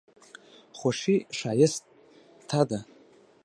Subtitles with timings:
[0.77, 2.79] خوښي ښایسته ده.